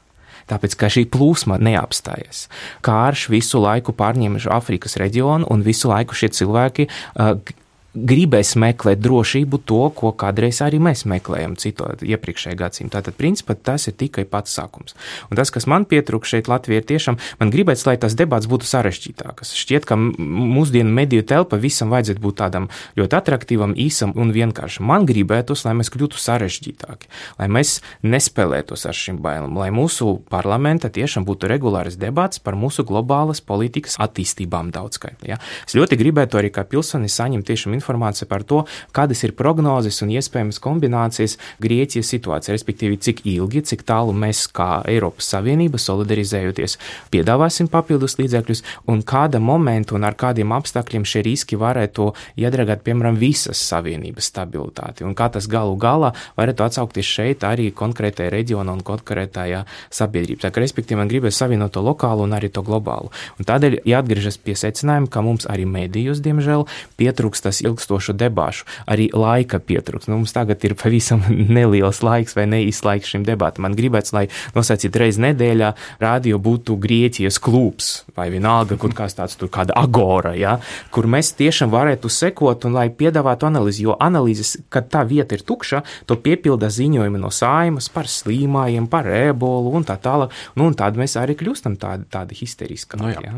[0.51, 2.49] Tāpēc, ka šī plūsma neapstājas.
[2.87, 7.37] Kārš visu laiku pārņem Āfrikas reģionu, un visu laiku šie cilvēki uh,
[7.95, 13.01] gribēs meklēt drošību, to, ko kādreiz arī mēs meklējam citu iepriekšējā gadsimtā.
[13.01, 14.95] Tātad, principā, tas ir tikai pats sākums.
[15.31, 18.69] Un tas, kas man pietrūkst šeit Latvijā, ir tiešām, man gribēts, lai tas debats būtu
[18.69, 19.55] sarežģītākas.
[19.59, 24.87] Šķiet, ka mūsdienu mediju telpa visam vajadzētu būt tādam ļoti attraktīvam, īsam un vienkāršam.
[24.91, 30.93] Man gribētos, lai mēs kļūtu sarežģītāki, lai mēs nespēlētos ar šīm bailēm, lai mūsu parlamenta
[30.93, 35.19] tiešām būtu regulārs debats par mūsu globālas politikas attīstībām daudzskait.
[35.27, 35.41] Ja?
[35.67, 38.63] Es ļoti gribētu arī kā pilsonis saņemt tiešām informāciju par to,
[38.97, 44.85] kādas ir prognozes un iespējamas kombinācijas Grieķijas situācijā, respektīvi, cik ilgi, cik tālu mēs kā
[44.91, 46.77] Eiropas Savienība solidarizējoties
[47.11, 53.19] piedāvāsim papildus līdzekļus un kāda momenta un ar kādiem apstākļiem šie riski varētu iedragāt, piemēram,
[53.21, 58.85] visas Savienības stabilitāti un kā tas galu galā varētu atsaukties šeit arī konkrētajā reģionā un
[58.87, 59.65] konkrētajā
[59.95, 60.45] sabiedrībā.
[60.45, 63.11] Tā kā, respektīvi, man gribas savienot to lokālu un arī to globālu.
[63.39, 66.67] Un tādēļ jāatgriežas pie secinājuma, ka mums arī medijos, diemžēl,
[67.01, 70.11] pietrūks tas ilgstošu debāšu, arī laika pietrūks.
[70.11, 71.25] Nu, mums tagad ir pavisam
[71.57, 73.67] neliels laiks vai neīsts laiks šim debatam.
[73.69, 79.37] Man gribēts, lai nosacīt reizi nedēļā rādio būtu Grieķijas klubs vai vienalga kaut kāds tāds
[79.39, 80.57] tur kāda agora, ja,
[80.95, 85.45] kur mēs tiešām varētu sekot un lai piedāvātu analīzi, jo analīzes, kad tā vieta ir
[85.47, 90.35] tukša, to piepilda ziņojumi no saimas par slīmājiem, par ebolu un tā tālāk.
[90.59, 92.99] Nu, un tādi mēs arī kļūstam tādi, tādi histeriski.
[93.01, 93.35] No, jā.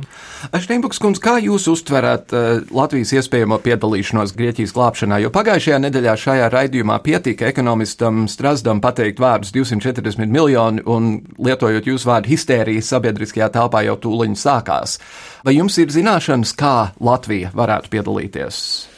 [0.55, 5.19] Ašteinbuks kundz, kā jūs uztverat uh, Latvijas iespējamo piedalīšanos Grieķijas glābšanā?
[5.25, 11.11] Jo pagājušajā nedēļā šajā raidījumā pietika ekonomistam Strazdam pateikt vārdus 240 miljoni un
[11.43, 15.01] lietojot jūsu vārdu histērijas sabiedriskajā telpā jau tūliņ sākās.
[15.43, 18.92] Vai jums ir zināšanas, kā Latvija varētu piedalīties?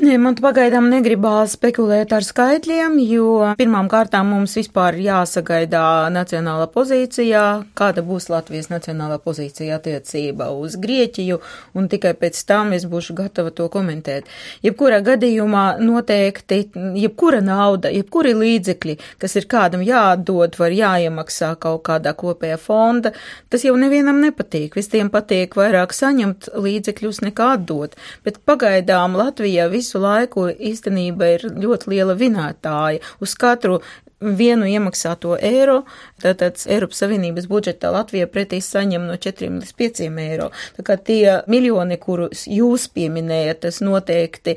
[0.00, 3.24] Nē, man pagaidām negribās spekulēt ar skaitļiem, jo
[3.60, 7.42] pirmām kārtām mums vispār jāsagaidā nacionālā pozīcijā,
[7.76, 11.36] kāda būs Latvijas nacionālā pozīcija attiecībā uz Grieķiju,
[11.76, 14.30] un tikai pēc tam es būšu gatava to komentēt.
[14.64, 16.62] Jebkurā gadījumā noteikti,
[17.02, 23.12] jebkura nauda, jebkuri līdzekļi, kas ir kādam jāatdod, var jāiemaksā kaut kādā kopējā fonda,
[23.52, 24.80] tas jau nevienam nepatīk.
[24.80, 31.46] Visiem patīk vairāk saņemt līdzekļus nekā atdot, bet pagaidām Latvija visu visu laiku īstenība ir
[31.58, 33.00] ļoti liela vinētāja.
[33.20, 33.80] Uz katru
[34.20, 35.80] vienu iemaksāto eiro,
[36.20, 40.50] tātad Eiropas Savienības budžetā Latvija pretī saņem no 4 līdz 5 eiro.
[40.76, 44.56] Tā kā tie miljoni, kurus jūs pieminējat, tas noteikti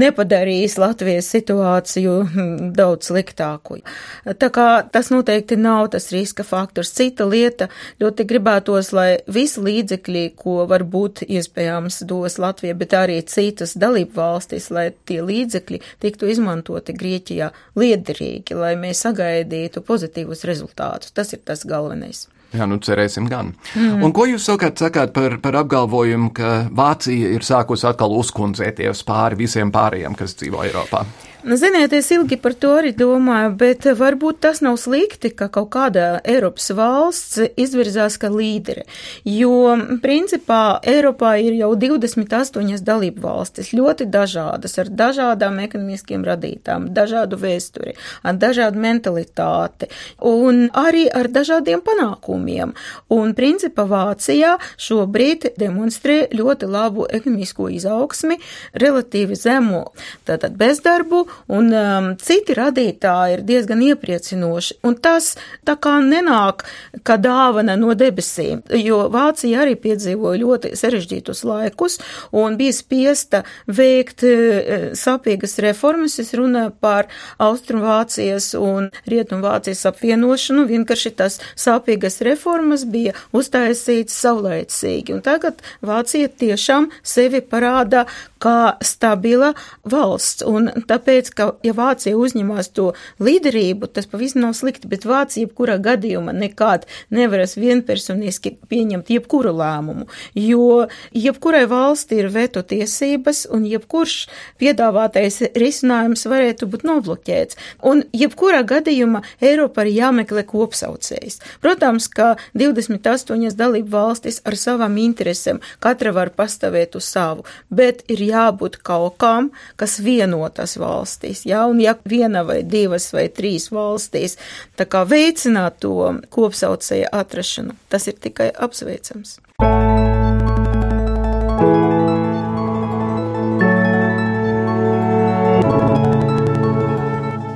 [0.00, 3.80] nepadarīs Latvijas situāciju hm, daudz sliktāku.
[4.24, 6.94] Tā kā tas noteikti nav tas riska faktors.
[6.94, 7.68] Cita lieta
[8.00, 14.70] ļoti gribētos, lai visi līdzekļi, ko varbūt iespējams dos Latvija, bet arī citas dalību valstis,
[14.72, 21.12] lai tie līdzekļi tiktu izmantoti Grieķijā liederīgi, lai mēs sagaidītu pozitīvus rezultātus.
[21.14, 22.26] Tas ir tas galvenais.
[22.54, 23.50] Jā, nu cerēsim gan.
[23.74, 24.04] Mm.
[24.06, 29.40] Un ko jūs savukārt sakāt par, par apgalvojumu, ka Vācija ir sākusi atkal uzkundzēties pāri
[29.42, 31.02] visiem pārējiem, kas dzīvo Eiropā?
[31.44, 35.66] Nu, ziniet, es ilgi par to arī domāju, bet varbūt tas nav slikti, ka kaut
[35.74, 38.86] kāda Eiropas valsts izvirzās kā līdere,
[39.28, 47.36] jo principā Eiropā ir jau 28 dalību valstis, ļoti dažādas, ar dažādām ekonomiskiem radītām, dažādu
[47.44, 47.92] vēsturi,
[48.24, 49.90] ar dažādu mentalitāti
[50.24, 52.72] un arī ar dažādiem panākumiem.
[53.12, 58.40] Un principā Vācijā šobrīd demonstrē ļoti labu ekonomisko izaugsmi,
[58.80, 59.84] relatīvi zemu
[60.24, 64.78] tātad bezdarbu un um, citi radītāji ir diezgan iepriecinoši.
[64.86, 65.34] Un tas
[65.66, 66.64] tā kā nenāk
[67.06, 71.98] kā dāvana no debesīm, jo Vācija arī piedzīvoja ļoti sarežģītus laikus
[72.32, 76.18] un bija spiesta veikt uh, sapīgas reformas.
[76.22, 77.10] Es runāju par
[77.42, 80.66] Austrumvācijas un Rietumvācijas apvienošanu.
[80.70, 85.14] Vienkārši tas sapīgas reformas bija uztaisīts saulēcīgi.
[85.16, 88.04] Un tagad Vācija tiešām sevi parāda
[88.44, 89.52] kā stabila
[89.88, 90.44] valsts.
[90.46, 95.78] Un tāpēc, ka ja Vācija uzņemās to līderību, tas pavisam nav slikti, bet Vācija jebkurā
[95.82, 100.08] gadījumā nekād nevaras vienpersoniski pieņemt jebkuru lēmumu,
[100.38, 104.16] jo jebkurai valsti ir veto tiesības un jebkurš
[104.60, 107.58] piedāvātais risinājums varētu būt nobloķēts.
[107.84, 111.40] Un jebkurā gadījumā Eiropa ir jāmeklē kopsaucējs.
[111.64, 118.22] Protams, ka 28 dalību valstis ar savām interesēm katra var pastāvēt uz savu, bet ir
[118.24, 120.76] jābūt kaut kam, kas vienotas
[121.14, 124.36] valstīs, jā, un ja viena vai divas vai trīs valstīs,
[124.76, 129.40] tā kā veicināt to kopsaucēja atrašanu, tas ir tikai apsveicams.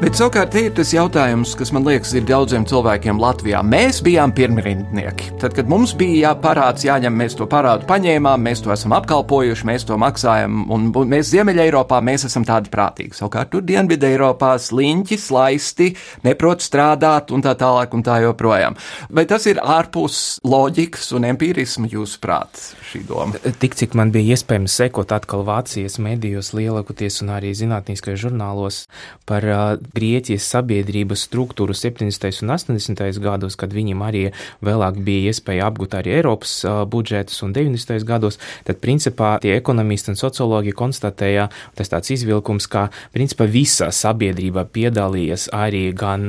[0.09, 3.59] Bet savukārt ir tas jautājums, kas man liekas, ir daudziem cilvēkiem Latvijā.
[3.61, 5.35] Mēs bijām pirmrindnieki.
[5.43, 9.85] Tad, kad mums bija jāparāds, jāņem, mēs to parādu paņēmām, mēs to esam apkalpojuši, mēs
[9.85, 13.19] to maksājam, un mēs Ziemeļa Eiropā mēs esam tādi prātīgi.
[13.21, 15.91] Savukārt tur Dienvidē Eiropā sliņķi, slaisti,
[16.25, 18.81] neprot strādāt un tā tālāk un tā joprojām.
[19.13, 22.65] Vai tas ir ārpus loģikas un empirisma jūsuprāt?
[22.89, 23.39] šī doma?
[23.61, 28.81] Tik cik man bija iespējams sekot atkal Vācijas medijos lielākoties un arī zinātniskajos žurnālos
[29.29, 29.65] par uh,
[29.99, 32.43] Grieķijas sabiedrības struktūru 70.
[32.45, 33.19] un 80.
[33.23, 34.25] gados, kad viņiem arī
[34.65, 36.53] vēlāk bija iespēja apgūt arī Eiropas
[36.91, 38.05] budžetus un 90.
[38.07, 44.67] gados, tad principā tie ekonomisti un sociologi konstatēja, tas tāds izvilkums, ka principā visa sabiedrība
[44.71, 46.29] piedalījies arī gan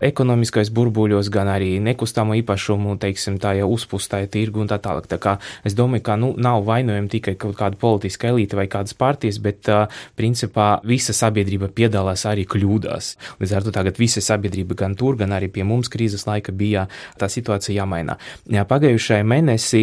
[0.00, 5.10] ekonomiskais burbuļos, gan arī nekustamo īpašumu, teiksim, tā jau uzpustāja tirgu un tā tālāk.
[5.10, 5.36] Tā kā
[5.68, 9.68] es domāju, ka nu, nav vainojumi tikai kaut kāda politiska elite vai kādas partijas, bet
[10.16, 13.01] principā visa sabiedrība piedalās arī kļūdās.
[13.40, 16.86] Līdz ar to tagad visa sabiedrība gan tur, gan arī pie mums krīzes laika bija
[17.20, 18.18] tā situācija jāmaina.
[18.52, 19.82] Jā, pagājušajā mēnesī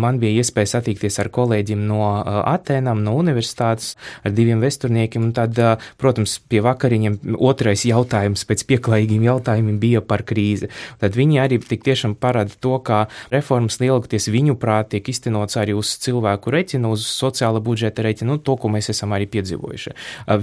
[0.00, 2.00] man bija iespēja satikties ar kolēģiem no
[2.40, 5.58] Atēnām, no universitātes, ar diviem vesturniekiem, un tad,
[6.00, 10.70] protams, pie vakariņiem otrais jautājums pēc pieklājīgiem jautājumiem bija par krīzi.
[11.00, 15.76] Tad viņi arī tik tiešām parāda to, ka reformas lielākoties viņu prāt tiek iztenots arī
[15.78, 19.94] uz cilvēku reķinu, uz sociāla budžeta reķinu, nu, to, ko mēs esam arī piedzīvojuši.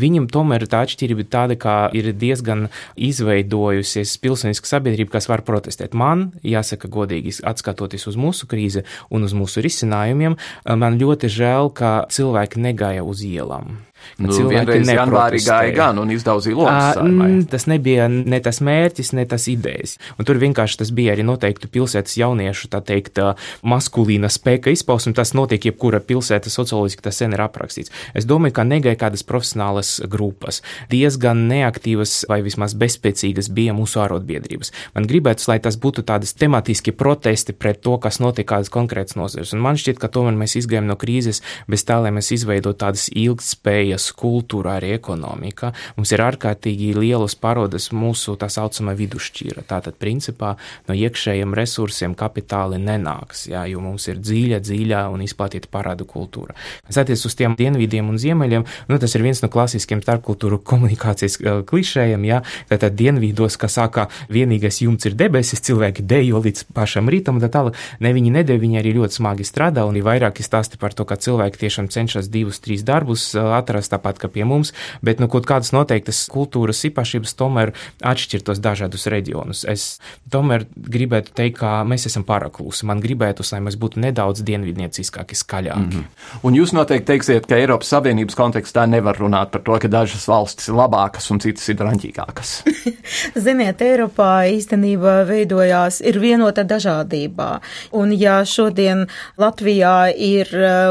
[0.02, 5.96] Viņam tomēr tā atšķirība ir tāda, ka ir diezgan izveidojusies pilsoniska sabiedrība, kas var protestēt.
[5.98, 10.38] Man, jāsaka godīgi, atskatoties uz mūsu krīzi un uz mūsu risinājumiem,
[10.78, 13.87] man ļoti žēl, ka cilvēki negāja uz ielām.
[14.18, 17.46] Nu, vienreiz janvārī gāja gan un izdauzīja lokus.
[17.52, 19.98] Tas nebija ne tas mērķis, ne tas idejas.
[20.18, 23.22] Un tur vienkārši tas bija arī noteikti pilsētas jauniešu, tā teikt,
[23.62, 25.14] maskulīna spēka izpausme.
[25.18, 27.94] Tas notiek jebkura pilsēta socioloģiski, tas sen ir aprakstīts.
[28.18, 30.64] Es domāju, ka negaidīja kādas profesionālas grupas.
[30.90, 34.74] Diezgan neaktīvas vai vismaz bezspēcīgas bija mūsu ārotbiedrības.
[34.98, 39.54] Man gribētu, lai tas būtu tādas tematiski protesti pret to, kas notiek kādas konkrētas nozares.
[39.54, 43.08] Un man šķiet, ka tomēr mēs izgājām no krīzes bez tā, lai mēs izveidotu tādas
[43.14, 45.73] ilgspējas pārējas kultūra, arī ekonomika.
[45.95, 49.63] Mums ir ārkārtīgi lielas parodas mūsu tā saucamā vidusšķīra.
[49.67, 55.67] Tātad, principā, no iekšējiem resursiem kapitāli nenāks, jā, jo mums ir dziļa, dziļa un izplatīta
[55.71, 56.56] parādu kultūra.
[56.88, 61.39] Kas attiec uz tiem dienvidiem un ziemeļiem, nu, tas ir viens no klasiskiem starpkultūru komunikācijas
[61.67, 67.39] klišējiem, jā, tātad dienvidos, kas sākā vienīgais jumts ir debesis, cilvēki dejo līdz pašam rītam,
[67.41, 67.78] tā tālāk.
[68.04, 71.19] Ne viņi nedēļ, viņi arī ļoti smagi strādā, un ir vairāki stāsti par to, ka
[71.19, 74.74] cilvēki tiešām cenšas divus, trīs darbus atrast atrast tāpat kā pie mums,
[75.06, 79.63] bet nu, kaut kādas noteiktas kultūras īpašības tomēr atšķir tos dažādus reģionus.
[79.68, 80.00] Es
[80.32, 82.86] tomēr gribētu teikt, ka mēs esam pārāk klusi.
[82.88, 85.98] Man gribētu, lai mēs būtu nedaudz dienvidnieciskāki, skaļāki.
[85.98, 86.42] Mm -hmm.
[86.44, 90.68] Un jūs noteikti teiksiet, ka Eiropas Savienības kontekstā nevar runāt par to, ka dažas valstis
[90.68, 92.63] ir labākas un citas ir raņķīgākas.
[93.46, 97.60] Ziniet, Eiropā īstenībā veidojās ir vienota dažādībā.
[97.92, 100.48] Un ja šodien Latvijā ir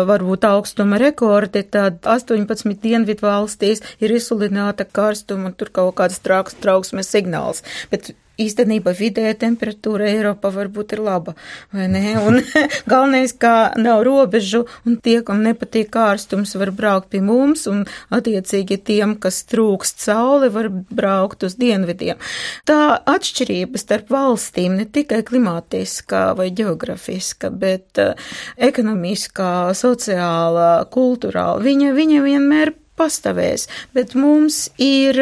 [0.07, 6.57] varbūt augstuma rekordi, tad 18 dienvidu valstīs ir izsludināta karstuma un tur kaut kāds trauks,
[6.63, 7.63] trauksmes signāls.
[7.91, 11.35] Bet īstenībā vidēja temperatūra Eiropā varbūt ir laba,
[11.75, 12.05] vai ne?
[12.21, 12.41] Un
[12.91, 18.79] galvenais, kā nav robežu, un tie, kam nepatīk kārstums, var braukt pie mums, un attiecīgi
[18.87, 22.21] tiem, kas trūkst sauli, var braukt uz dienvidiem.
[22.69, 22.81] Tā
[23.17, 28.17] atšķirība starp valstīm ne tikai klimatiskā vai geografiska, bet uh,
[28.57, 35.21] ekonomiskā, sociālā, kulturāla, viņa, viņa vienmēr pastāvēs, bet mums ir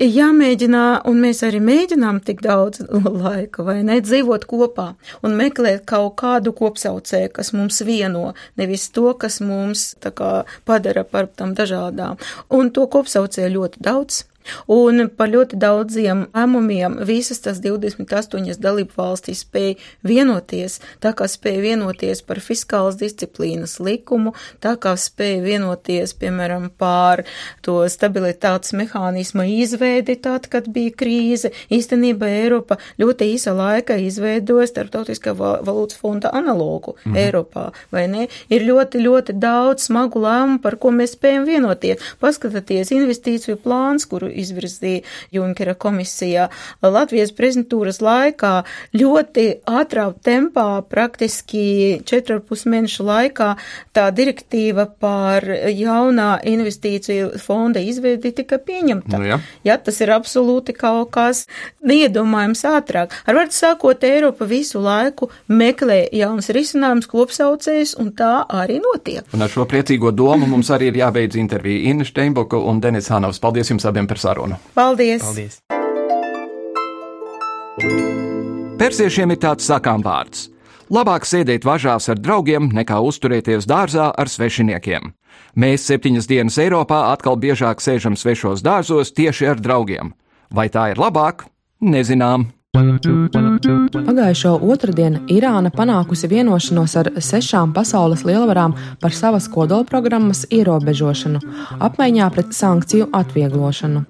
[0.00, 2.84] jāmēģina, un mēs arī mēģinām tik daudz
[3.24, 4.92] laika, vai ne, dzīvot kopā
[5.26, 10.32] un meklēt kaut kādu kopsaucēju, kas mums vieno, nevis to, kas mums tā kā
[10.68, 12.20] padara par tam dažādām.
[12.52, 14.24] Un to kopsaucēju ļoti daudz.
[14.72, 21.62] Un par ļoti daudziem lēmumiem visas tas 28 dalību valstīs spēja vienoties, tā kā spēja
[21.64, 27.24] vienoties par fiskālas disciplīnas likumu, tā kā spēja vienoties, piemēram, pār
[27.66, 31.52] to stabilitātes mehānismu izveidi tad, kad bija krīze.
[31.72, 37.16] Īstenībā Eiropa ļoti īsa laika izveidoja starptautiskā valūtas fonda analogu mhm.
[37.16, 38.28] Eiropā, vai ne?
[38.52, 42.02] Ir ļoti, ļoti daudz smagu lēmumu, par ko mēs spējam vienoties.
[42.22, 45.02] Paskatieties investīciju plāns, kuru izvirzīja
[45.34, 46.48] Junkera komisija
[46.82, 48.52] Latvijas prezidentūras laikā
[48.96, 53.52] ļoti ātrā tempā, praktiski 4,5 mēnešu laikā,
[53.96, 59.16] tā direktīva par jaunā investīciju fonda izveidi tika pieņemta.
[59.16, 59.40] Nu, ja.
[59.66, 61.44] ja, tas ir absolūti kaut kas
[61.86, 63.14] neiedomājams ātrāk.
[63.26, 69.26] Ar vārdu sākot, Eiropa visu laiku meklē jaunas risinājumus, kopsaucējus, un tā arī notiek.
[69.36, 73.40] Un ar šo priecīgo domu mums arī ir jābeidz intervija Inna Steinboka un Denis Hanovs.
[73.42, 74.25] Paldies jums abiem par sarunu.
[74.74, 75.22] Paldies!
[75.22, 75.60] Paldies.
[78.76, 80.48] Persiešiem ir tāds sakām vārds.
[80.92, 85.10] Labāk sēdēt važās ar draugiem, nekā uzturēties dārzā ar svešiniekiem.
[85.58, 90.12] Mēs septiņas dienas Eiropā atkal biežāk sēžam svešos dārzos tieši ar draugiem.
[90.50, 91.48] Vai tā ir labāk?
[91.82, 92.55] Nezinām.
[92.76, 101.40] Pagājušo otrdienu Irāna panākusi vienošanos ar sešām pasaules lielvarām par savas kodolprogrammas ierobežošanu,
[101.86, 104.02] apmaiņā pret sankciju atvieglošanu.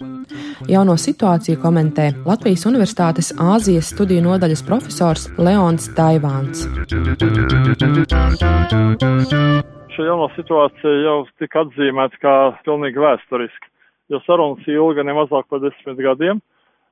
[0.67, 6.67] Jauno situāciju komentē Latvijas Universitātes Āzijas studiju nodaļas profesors Leons Taivāns.
[9.95, 12.35] Šī jaunā situācija jau tika atzīmēta kā
[12.67, 13.71] pilnīgi vēsturiska,
[14.11, 16.43] jo sarunas ilga ne mazāk par desmit gadiem.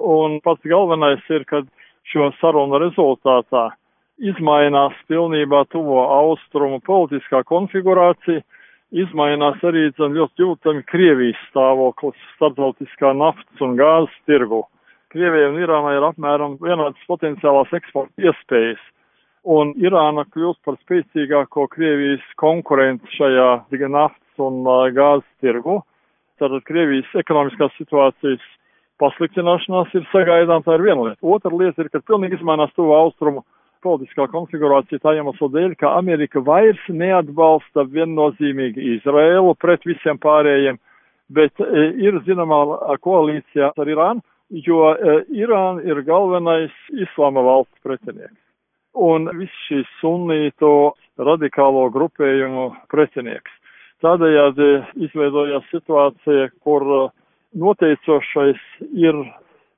[0.04, 1.62] Un pats galvenais ir, ka
[2.12, 3.70] šo sarunu rezultātā
[4.20, 8.42] izmainās pilnībā tuvo austrumu politiskā konfigurācija,
[8.94, 14.62] izmainās arī zin, ļoti jūtami Krievijas stāvoklis starptautiskā naftas un gāzes tirgu.
[15.14, 18.82] Krievijai un Irānai ir apmēram vienādas potenciālās eksporta iespējas,
[19.56, 25.80] un Irāna kļūst par spēcīgāko Krievijas konkurentu šajā naftas un uh, gāzes tirgu.
[26.38, 28.42] Tātad Krievijas ekonomiskās situācijas
[29.02, 31.20] pasliktināšanās ir sagaidām, tā ir viena lieta.
[31.22, 33.44] Otra lieta ir, ka pilnīgi izmainās tuvu austrumu
[33.84, 40.78] politiskā konfigurācija tā iemesla dēļ, ka Amerika vairs neatbalsta viennozīmīgi Izraēlu pret visiem pārējiem,
[41.34, 42.62] bet e, ir zināmā
[43.04, 44.24] koalīcijā ar Irānu,
[44.64, 48.40] jo e, Irāna ir galvenais islāma valsts pretinieks.
[48.94, 53.50] Un viss šīs sunīto radikālo grupējumu pretinieks.
[54.04, 54.68] Tādējādi
[55.06, 57.12] izveidojās situācija, kur uh,
[57.58, 58.60] noteicošais
[58.94, 59.18] ir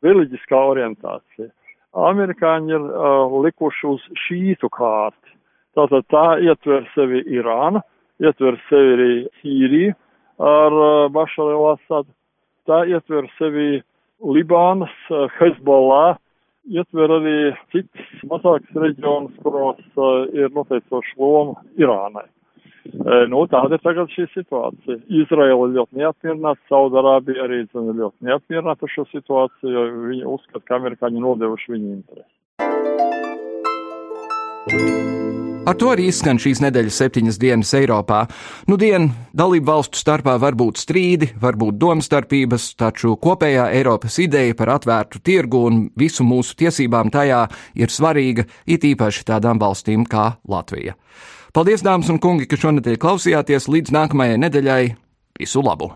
[0.05, 1.51] reliģiskā orientācija.
[1.97, 5.33] Amerikāņi ir uh, likuši uz šītu kārti.
[5.77, 7.83] Tātad tā ietver sevi Irāna,
[8.21, 9.11] ietver sevi arī
[9.41, 9.95] Sīriju
[10.41, 12.13] ar uh, Bašaru Lasadu,
[12.69, 13.81] tā ietver sevi
[14.25, 16.17] Libānas, uh, Hezbollah,
[16.69, 17.37] ietver arī
[17.73, 22.29] citas mazākas reģionas, kuros uh, ir noteicoša loma Irānai.
[23.31, 24.97] Nu, tāda ir tagad šī situācija.
[25.23, 31.19] Izraela ļoti neapmierināta, Saudarābija arī zina, ļoti neapmierināta šo situāciju, jo viņi uzskata, ka amerikāņi
[31.27, 32.33] nodevuši viņu interesi.
[35.67, 38.21] Ar to arī izskan šīs nedēļas septiņas dienas Eiropā.
[38.71, 44.55] Nu, dienu dalību valstu starpā var būt strīdi, var būt domstarpības, taču kopējā Eiropas ideja
[44.55, 47.49] par atvērtu tirgu un visu mūsu tiesībām tajā
[47.83, 50.95] ir svarīga, it īpaši tādām valstīm kā Latvija.
[51.57, 54.83] Paldies, dāmas un kungi, ka šonadēļ klausījāties līdz nākamajai nedēļai.
[55.41, 55.89] Visu labu!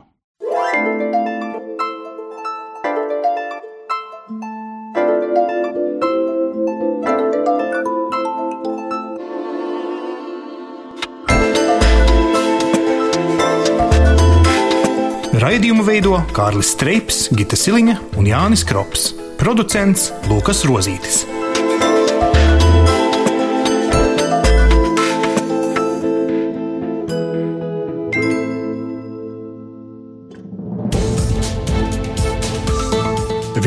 [15.45, 19.11] Raidījumu veido Kārlis Streips, Gita Siliņa un Jānis Krops.
[19.37, 21.27] Producents Lukas Rozītis.